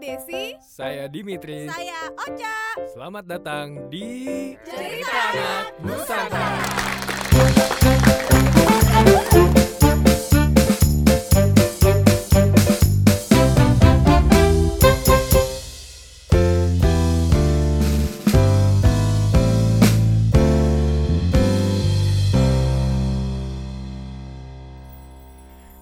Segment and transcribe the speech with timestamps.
[0.00, 0.56] Desi.
[0.64, 1.68] Saya Dimitri.
[1.68, 2.56] Saya Ocha.
[2.96, 4.08] Selamat datang di
[4.64, 6.64] Cerita Anak Nusantara.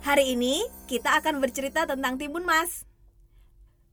[0.02, 2.87] Hari ini kita akan bercerita tentang Timun Mas.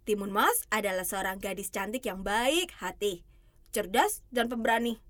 [0.05, 3.25] Timun Mas adalah seorang gadis cantik yang baik hati,
[3.73, 5.01] cerdas, dan pemberani.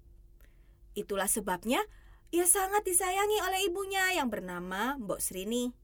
[0.96, 1.84] Itulah sebabnya
[2.32, 5.76] ia sangat disayangi oleh ibunya yang bernama Mbok Srini.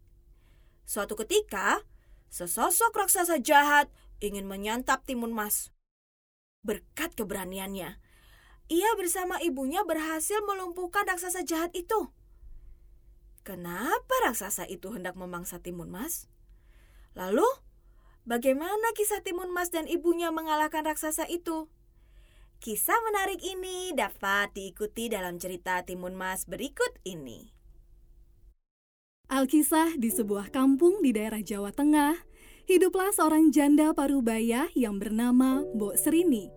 [0.88, 1.84] Suatu ketika,
[2.32, 3.92] sesosok raksasa jahat
[4.24, 5.76] ingin menyantap Timun Mas.
[6.64, 8.00] Berkat keberaniannya,
[8.72, 12.08] ia bersama ibunya berhasil melumpuhkan raksasa jahat itu.
[13.44, 16.32] Kenapa raksasa itu hendak memangsa Timun Mas?
[17.12, 17.44] Lalu,
[18.28, 21.72] bagaimana kisah Timun Mas dan ibunya mengalahkan raksasa itu?
[22.62, 27.50] Kisah menarik ini dapat diikuti dalam cerita Timun Mas berikut ini.
[29.32, 32.20] Alkisah di sebuah kampung di daerah Jawa Tengah,
[32.68, 36.52] hiduplah seorang janda parubaya yang bernama Mbok Serini.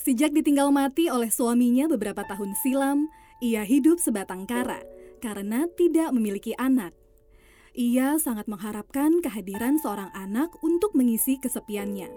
[0.00, 3.10] Sejak ditinggal mati oleh suaminya beberapa tahun silam,
[3.44, 4.80] ia hidup sebatang kara
[5.20, 6.96] karena tidak memiliki anak.
[7.70, 12.10] Ia sangat mengharapkan kehadiran seorang anak untuk mengisi kesepiannya.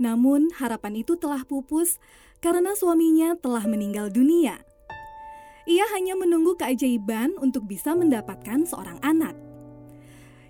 [0.00, 2.00] Namun, harapan itu telah pupus
[2.40, 4.64] karena suaminya telah meninggal dunia.
[5.68, 9.36] Ia hanya menunggu keajaiban untuk bisa mendapatkan seorang anak.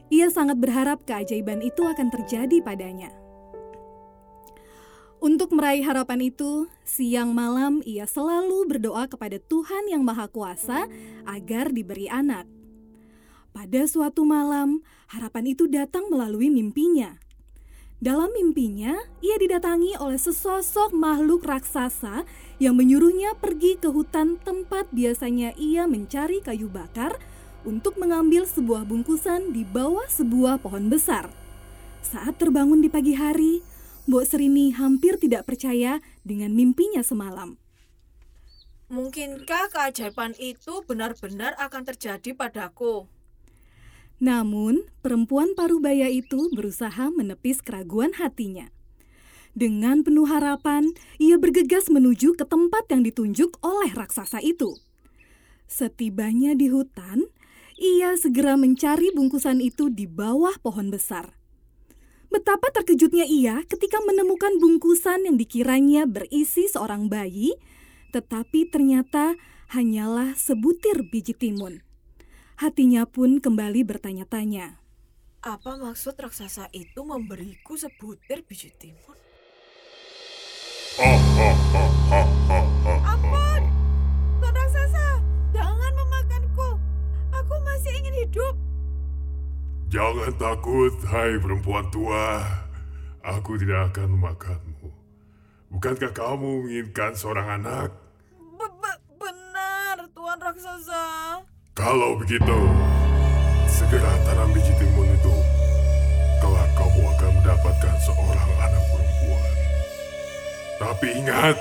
[0.06, 3.10] Ia sangat berharap keajaiban itu akan terjadi padanya.
[5.18, 10.86] Untuk meraih harapan itu, siang malam ia selalu berdoa kepada Tuhan Yang Maha Kuasa
[11.26, 12.55] agar diberi anak.
[13.56, 17.16] Pada suatu malam, harapan itu datang melalui mimpinya.
[18.04, 18.92] Dalam mimpinya,
[19.24, 22.28] ia didatangi oleh sesosok makhluk raksasa
[22.60, 27.16] yang menyuruhnya pergi ke hutan tempat biasanya ia mencari kayu bakar
[27.64, 31.32] untuk mengambil sebuah bungkusan di bawah sebuah pohon besar.
[32.04, 33.64] Saat terbangun di pagi hari,
[34.04, 37.56] Mbok Serini hampir tidak percaya dengan mimpinya semalam.
[38.92, 43.15] Mungkinkah keajaiban itu benar-benar akan terjadi padaku?
[44.16, 48.72] Namun, perempuan parubaya itu berusaha menepis keraguan hatinya.
[49.56, 54.76] Dengan penuh harapan, ia bergegas menuju ke tempat yang ditunjuk oleh raksasa itu.
[55.64, 57.24] Setibanya di hutan,
[57.80, 61.36] ia segera mencari bungkusan itu di bawah pohon besar.
[62.28, 67.56] Betapa terkejutnya ia ketika menemukan bungkusan yang dikiranya berisi seorang bayi,
[68.12, 69.40] tetapi ternyata
[69.72, 71.85] hanyalah sebutir biji timun.
[72.56, 74.80] Hatinya pun kembali bertanya-tanya.
[75.44, 79.12] Apa maksud raksasa itu memberiku sebutir biji timun?
[83.04, 83.62] Ampun!
[84.40, 85.20] Tuan raksasa,
[85.52, 86.80] jangan memakanku.
[87.28, 88.56] Aku masih ingin hidup.
[89.92, 92.40] Jangan takut, hai perempuan tua.
[93.20, 94.88] Aku tidak akan memakanmu.
[95.76, 97.92] Bukankah kamu menginginkan seorang anak?
[98.56, 101.04] Be- be- benar, Tuan raksasa.
[101.86, 102.58] Kalau begitu,
[103.70, 105.30] segera tanam biji timun itu.
[106.42, 109.54] Kelak kamu akan mendapatkan seorang anak perempuan.
[110.82, 111.54] Tapi ingat,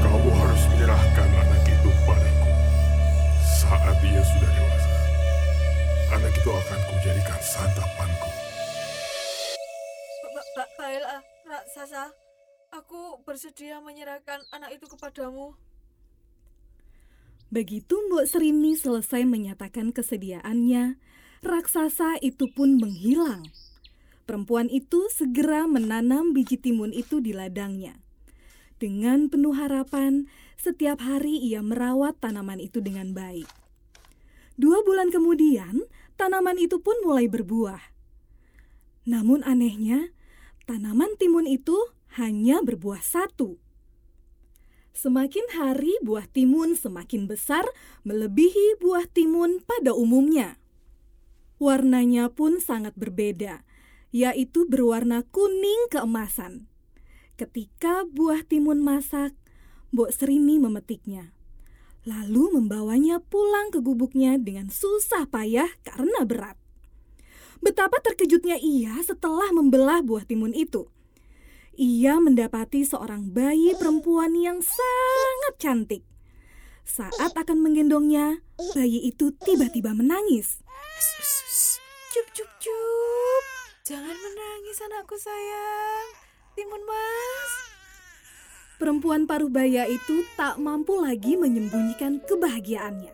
[0.00, 2.48] kamu harus menyerahkan anak itu padaku.
[3.44, 4.96] Saat dia sudah dewasa,
[6.16, 8.30] anak itu akan kujadikan santapanku.
[10.32, 12.08] Ba- ba- Baiklah, raksasa.
[12.72, 15.52] Aku bersedia menyerahkan anak itu kepadamu.
[17.52, 20.96] Begitu Mbok Serini selesai menyatakan kesediaannya,
[21.44, 23.44] raksasa itu pun menghilang.
[24.24, 28.00] Perempuan itu segera menanam biji timun itu di ladangnya.
[28.80, 33.46] Dengan penuh harapan, setiap hari ia merawat tanaman itu dengan baik.
[34.56, 35.84] Dua bulan kemudian,
[36.16, 37.80] tanaman itu pun mulai berbuah.
[39.04, 40.14] Namun anehnya,
[40.64, 41.76] tanaman timun itu
[42.16, 43.60] hanya berbuah satu.
[44.94, 47.66] Semakin hari buah timun semakin besar
[48.06, 50.54] melebihi buah timun pada umumnya.
[51.58, 53.66] Warnanya pun sangat berbeda,
[54.14, 56.70] yaitu berwarna kuning keemasan.
[57.34, 59.34] Ketika buah timun masak,
[59.90, 61.34] Mbok Serini memetiknya.
[62.06, 66.54] Lalu membawanya pulang ke gubuknya dengan susah payah karena berat.
[67.58, 70.86] Betapa terkejutnya ia setelah membelah buah timun itu
[71.74, 76.02] ia mendapati seorang bayi perempuan yang sangat cantik.
[76.84, 78.44] Saat akan menggendongnya,
[78.76, 80.60] bayi itu tiba-tiba menangis.
[82.14, 83.44] Cup, cup, cup.
[83.84, 86.08] Jangan menangis anakku sayang.
[86.54, 87.52] Timun Mas.
[88.78, 93.12] Perempuan paruh baya itu tak mampu lagi menyembunyikan kebahagiaannya.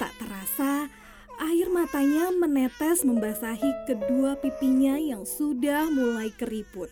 [0.00, 0.90] Tak terasa,
[1.38, 6.88] air matanya menetes membasahi kedua pipinya yang sudah mulai keriput.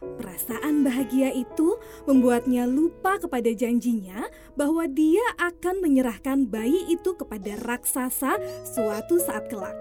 [0.00, 1.76] Perasaan bahagia itu
[2.08, 4.24] membuatnya lupa kepada janjinya
[4.56, 9.76] bahwa dia akan menyerahkan bayi itu kepada raksasa suatu saat kelak.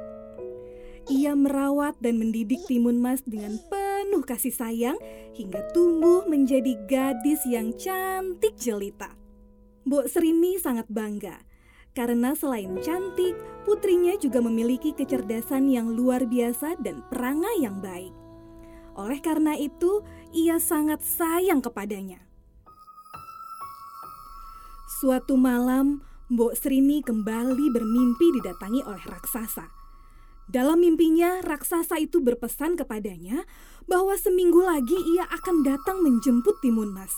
[1.08, 5.00] Ia merawat dan mendidik Timun Mas dengan penuh kasih sayang
[5.34, 9.16] hingga tumbuh menjadi gadis yang cantik jelita.
[9.88, 11.50] Mbok Serini sangat bangga
[11.98, 13.34] karena selain cantik,
[13.66, 18.19] putrinya juga memiliki kecerdasan yang luar biasa dan perangai yang baik.
[19.00, 20.04] Oleh karena itu,
[20.36, 22.20] ia sangat sayang kepadanya.
[25.00, 29.72] Suatu malam, Mbok Srini kembali bermimpi didatangi oleh raksasa.
[30.52, 33.48] Dalam mimpinya, raksasa itu berpesan kepadanya
[33.88, 37.16] bahwa seminggu lagi ia akan datang menjemput Timun Mas.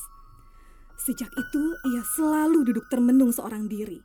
[1.01, 3.97] Sejak itu, ia selalu duduk termenung seorang diri.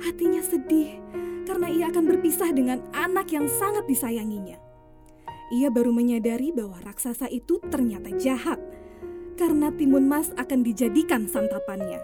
[0.00, 0.96] Hatinya sedih
[1.44, 4.65] karena ia akan berpisah dengan anak yang sangat disayanginya.
[5.54, 8.58] Ia baru menyadari bahwa raksasa itu ternyata jahat
[9.38, 12.02] karena Timun Mas akan dijadikan santapannya.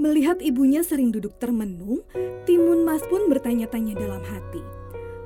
[0.00, 2.04] Melihat ibunya sering duduk termenung,
[2.48, 4.60] Timun Mas pun bertanya-tanya dalam hati.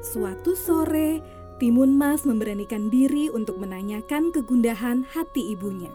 [0.01, 1.23] Suatu sore,
[1.61, 5.93] Timun Mas memberanikan diri untuk menanyakan kegundahan hati ibunya.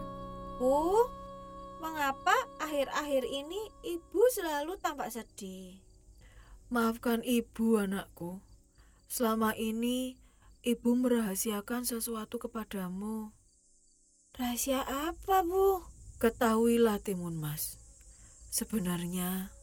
[0.56, 1.08] Bu,
[1.82, 5.82] mengapa akhir-akhir ini ibu selalu tampak sedih?
[6.72, 8.40] Maafkan ibu, anakku.
[9.06, 10.18] Selama ini
[10.66, 13.30] ibu merahasiakan sesuatu kepadamu.
[14.34, 15.86] Rahasia apa, Bu?
[16.18, 17.78] Ketahuilah, Timun Mas.
[18.50, 19.54] Sebenarnya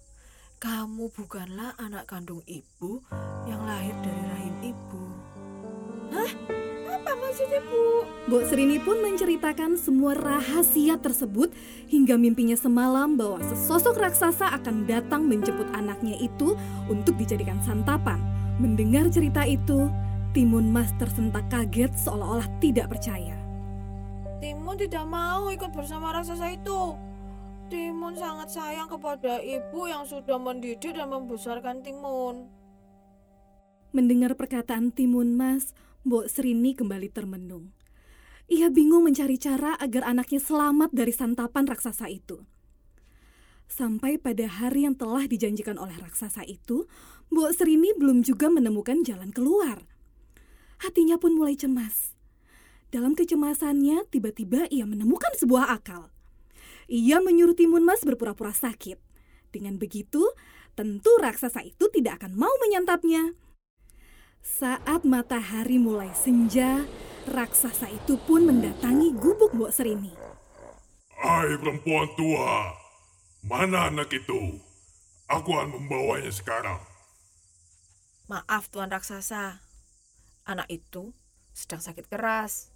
[0.63, 3.03] kamu bukanlah anak kandung ibu
[3.43, 5.03] yang lahir dari rahim ibu.
[6.87, 8.07] Apa maksudnya, Bu?
[8.31, 11.51] Mbok Serini pun menceritakan semua rahasia tersebut
[11.91, 16.55] hingga mimpinya semalam bahwa sesosok raksasa akan datang menjemput anaknya itu
[16.87, 18.32] untuk dijadikan santapan.
[18.61, 19.89] Mendengar cerita itu,
[20.33, 23.33] Timun Mas tersentak kaget seolah-olah tidak percaya.
[24.38, 26.94] Timun tidak mau ikut bersama raksasa itu.
[27.73, 32.45] Timun sangat sayang kepada ibu yang sudah mendidik dan membesarkan Timun.
[33.89, 35.73] Mendengar perkataan Timun Mas,
[36.05, 37.73] Mbok Serini kembali termenung.
[38.53, 42.45] Ia bingung mencari cara agar anaknya selamat dari santapan raksasa itu.
[43.65, 46.85] Sampai pada hari yang telah dijanjikan oleh raksasa itu,
[47.33, 49.81] Mbok Serini belum juga menemukan jalan keluar.
[50.77, 52.13] Hatinya pun mulai cemas.
[52.94, 56.13] Dalam kecemasannya, tiba-tiba ia menemukan sebuah akal.
[56.85, 59.01] Ia menyuruh Timun Mas berpura-pura sakit.
[59.50, 60.21] Dengan begitu,
[60.77, 63.33] tentu raksasa itu tidak akan mau menyantapnya.
[64.45, 66.86] Saat matahari mulai senja,
[67.25, 70.13] raksasa itu pun mendatangi gubuk Mbok Serini.
[71.18, 72.77] Hai perempuan tua,
[73.41, 74.62] mana anak itu?
[75.33, 76.92] Aku akan membawanya sekarang.
[78.31, 79.59] Maaf, Tuan Raksasa.
[80.47, 81.11] Anak itu
[81.51, 82.71] sedang sakit keras.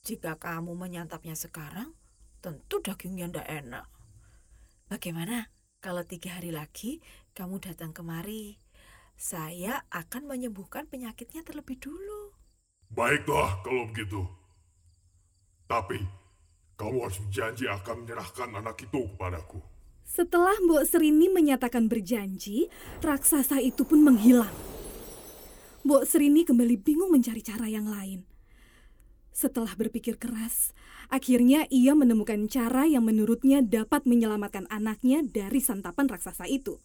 [0.00, 1.92] Jika kamu menyantapnya sekarang,
[2.40, 3.84] tentu dagingnya ndak enak.
[4.88, 5.52] Bagaimana
[5.84, 7.04] kalau tiga hari lagi
[7.36, 8.56] kamu datang kemari?
[9.20, 12.32] Saya akan menyembuhkan penyakitnya terlebih dulu.
[12.88, 14.24] Baiklah kalau begitu.
[15.68, 16.00] Tapi,
[16.80, 19.60] kamu harus berjanji akan menyerahkan anak itu kepadaku.
[20.08, 22.72] Setelah Mbok Serini menyatakan berjanji,
[23.04, 24.69] raksasa itu pun menghilang.
[25.80, 28.28] Mbok Serini kembali bingung mencari cara yang lain.
[29.32, 30.76] Setelah berpikir keras,
[31.08, 36.76] akhirnya ia menemukan cara yang menurutnya dapat menyelamatkan anaknya dari santapan raksasa itu.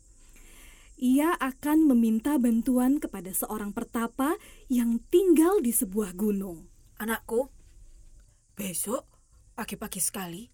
[0.95, 4.39] Ia akan meminta bantuan kepada seorang pertapa
[4.71, 6.71] yang tinggal di sebuah gunung.
[6.95, 7.51] Anakku,
[8.55, 9.03] besok
[9.59, 10.47] pagi-pagi sekali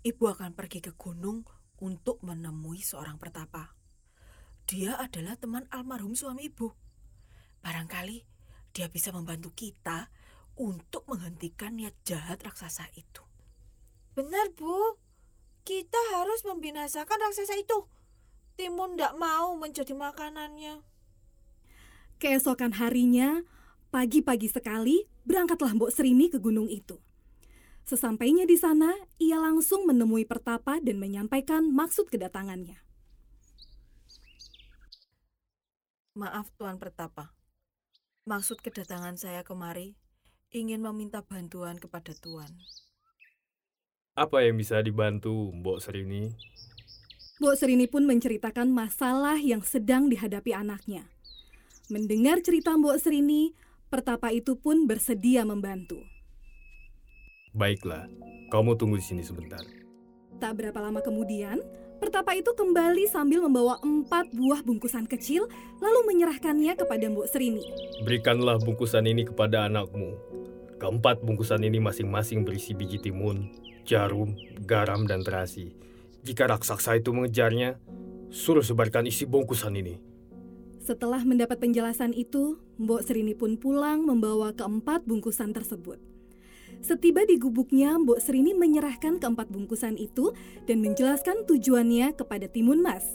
[0.00, 1.44] ibu akan pergi ke gunung
[1.84, 3.76] untuk menemui seorang pertapa.
[4.64, 6.81] Dia adalah teman almarhum suami ibu.
[7.62, 8.26] Barangkali
[8.72, 10.08] dia bisa membantu kita
[10.56, 13.22] untuk menghentikan niat jahat raksasa itu.
[14.16, 14.96] Benar, Bu.
[15.62, 17.86] Kita harus membinasakan raksasa itu.
[18.58, 20.82] Timun tidak mau menjadi makanannya.
[22.18, 23.46] Keesokan harinya,
[23.94, 26.98] pagi-pagi sekali, berangkatlah Mbok Serini ke gunung itu.
[27.82, 32.78] Sesampainya di sana, ia langsung menemui pertapa dan menyampaikan maksud kedatangannya.
[36.14, 37.41] Maaf Tuan Pertapa.
[38.22, 39.98] Maksud kedatangan saya kemari
[40.52, 42.50] ingin meminta bantuan kepada Tuan.
[44.14, 46.32] Apa yang bisa dibantu, Mbok Serini?
[47.40, 51.08] Mbok Serini pun menceritakan masalah yang sedang dihadapi anaknya.
[51.88, 53.56] Mendengar cerita Mbok Serini,
[53.92, 56.00] Pertapa itu pun bersedia membantu.
[57.52, 58.08] Baiklah,
[58.48, 59.60] kamu tunggu di sini sebentar.
[60.40, 61.60] Tak berapa lama kemudian,
[62.02, 65.46] Pertapa itu kembali sambil membawa empat buah bungkusan kecil,
[65.78, 67.62] lalu menyerahkannya kepada Mbok Serini.
[68.02, 70.18] Berikanlah bungkusan ini kepada anakmu.
[70.82, 73.54] Keempat bungkusan ini masing-masing berisi biji timun,
[73.86, 74.34] jarum,
[74.66, 75.78] garam, dan terasi.
[76.26, 77.78] Jika raksasa itu mengejarnya,
[78.34, 80.02] suruh sebarkan isi bungkusan ini.
[80.82, 86.02] Setelah mendapat penjelasan itu, Mbok Serini pun pulang membawa keempat bungkusan tersebut.
[86.82, 90.34] Setiba di gubuknya, Mbok Serini menyerahkan keempat bungkusan itu
[90.66, 93.06] dan menjelaskan tujuannya kepada Timun Mas.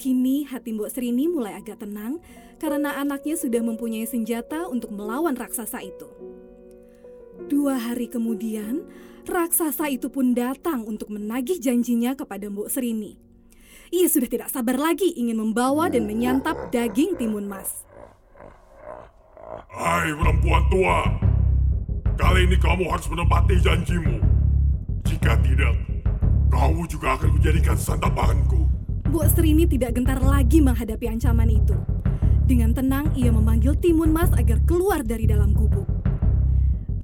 [0.00, 2.24] Kini hati Mbok Serini mulai agak tenang
[2.56, 6.08] karena anaknya sudah mempunyai senjata untuk melawan raksasa itu.
[7.52, 8.88] Dua hari kemudian,
[9.28, 13.20] raksasa itu pun datang untuk menagih janjinya kepada Mbok Serini.
[13.92, 17.84] Ia sudah tidak sabar lagi ingin membawa dan menyantap daging timun mas.
[19.68, 20.98] Hai perempuan tua,
[22.20, 24.20] kali ini kamu harus menepati janjimu.
[25.08, 25.72] Jika tidak,
[26.52, 28.68] kau juga akan kujadikan santapanku.
[29.08, 31.74] Bu Serini tidak gentar lagi menghadapi ancaman itu.
[32.44, 35.88] Dengan tenang, ia memanggil Timun Mas agar keluar dari dalam gubuk.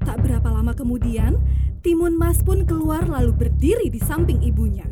[0.04, 1.40] Tak berapa lama kemudian,
[1.80, 4.84] Timun Mas pun keluar lalu berdiri di samping ibunya.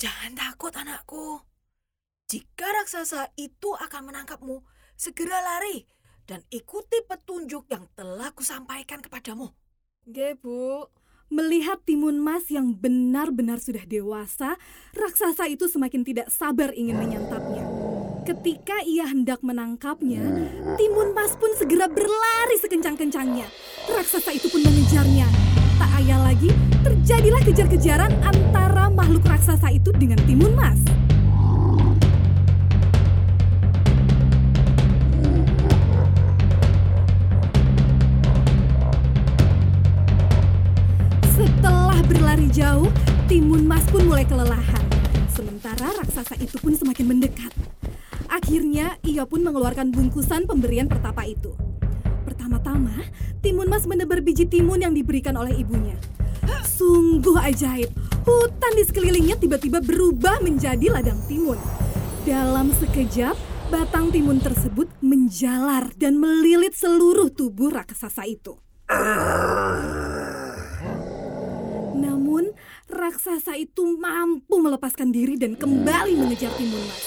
[0.00, 1.42] Jangan takut anakku.
[2.32, 4.62] Jika raksasa itu akan menangkapmu,
[4.96, 5.86] segera lari
[6.28, 9.48] dan ikuti petunjuk yang telah kusampaikan kepadamu.
[10.04, 10.84] Nggih, Bu.
[11.28, 14.56] Melihat Timun Mas yang benar-benar sudah dewasa,
[14.96, 17.64] raksasa itu semakin tidak sabar ingin menyantapnya.
[18.24, 20.24] Ketika ia hendak menangkapnya,
[20.76, 23.48] Timun Mas pun segera berlari sekencang-kencangnya.
[23.88, 25.28] Raksasa itu pun mengejarnya.
[25.76, 26.48] Tak ayal lagi,
[26.80, 30.80] terjadilah kejar-kejaran antara makhluk raksasa itu dengan Timun Mas.
[44.18, 44.86] Mulai kelelahan.
[45.30, 47.54] Sementara raksasa itu pun semakin mendekat.
[48.26, 51.54] Akhirnya, ia pun mengeluarkan bungkusan pemberian pertapa itu.
[52.26, 52.98] Pertama-tama,
[53.46, 55.94] Timun Mas menebar biji timun yang diberikan oleh ibunya.
[56.66, 57.94] Sungguh ajaib,
[58.26, 61.62] hutan di sekelilingnya tiba-tiba berubah menjadi ladang timun.
[62.26, 63.38] Dalam sekejap,
[63.70, 68.58] batang timun tersebut menjalar dan melilit seluruh tubuh raksasa itu.
[72.88, 77.04] Raksasa itu mampu melepaskan diri dan kembali mengejar Timun Mas.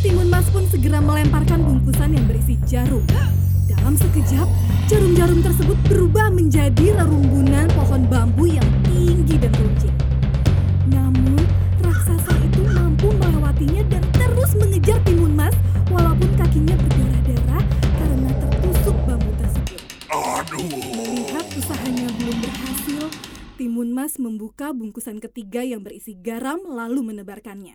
[0.00, 3.04] Timun Mas pun segera melemparkan bungkusan yang berisi jarum.
[3.68, 4.48] Dalam sekejap,
[4.88, 10.01] jarum-jarum tersebut berubah menjadi rerumbunan pohon bambu yang tinggi dan runcing.
[25.02, 27.74] Bungkusan ketiga yang berisi garam lalu menebarkannya.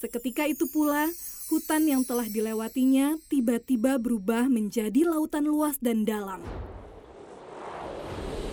[0.00, 1.12] Seketika itu pula,
[1.52, 6.40] hutan yang telah dilewatinya tiba-tiba berubah menjadi lautan luas dan dalam.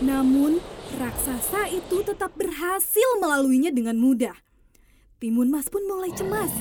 [0.03, 0.59] Namun,
[0.99, 4.35] raksasa itu tetap berhasil melaluinya dengan mudah.
[5.23, 6.51] Timun Mas pun mulai cemas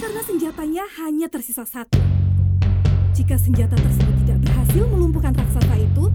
[0.00, 2.00] karena senjatanya hanya tersisa satu.
[3.12, 6.08] Jika senjata tersebut tidak berhasil melumpuhkan raksasa itu,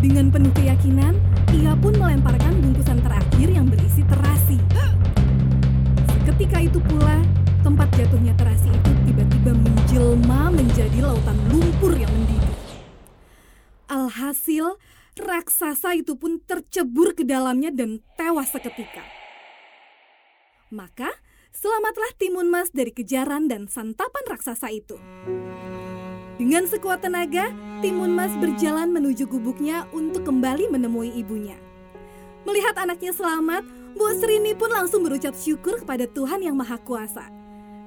[0.00, 1.12] Dengan penuh keyakinan,
[1.52, 4.56] ia pun melemparkan bungkusan terakhir yang berisi terasi.
[6.08, 7.20] Seketika itu pula,
[7.60, 12.56] tempat jatuhnya terasi itu tiba-tiba menjelma menjadi lautan lumpur yang mendidih.
[13.92, 14.80] Alhasil,
[15.20, 19.04] raksasa itu pun tercebur ke dalamnya dan tewas seketika.
[20.72, 21.12] Maka,
[21.52, 24.96] selamatlah Timun Mas dari kejaran dan santapan raksasa itu.
[26.40, 27.52] Dengan sekuat tenaga,
[27.84, 31.60] Timun Mas berjalan menuju gubuknya untuk kembali menemui ibunya.
[32.48, 33.60] Melihat anaknya selamat,
[33.92, 37.28] Bu Serini pun langsung berucap syukur kepada Tuhan Yang Maha Kuasa.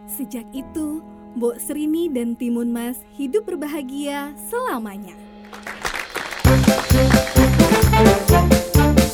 [0.06, 1.02] Sejak itu,
[1.34, 5.18] Bu Serini dan Timun Mas hidup berbahagia selamanya.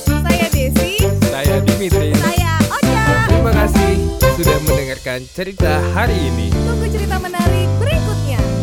[0.04, 1.00] Saya Desi.
[1.32, 2.12] Saya Dimitri.
[2.12, 3.04] Saya Oja.
[3.32, 3.94] Terima kasih
[4.36, 6.52] sudah mendengarkan cerita hari ini.
[6.52, 8.59] Tunggu cerita menarik berikutnya.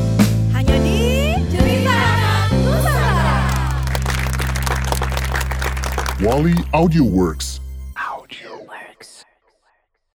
[6.20, 7.55] Wally Audio Works.